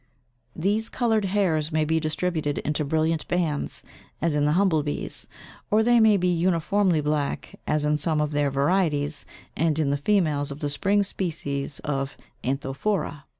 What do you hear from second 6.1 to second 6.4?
be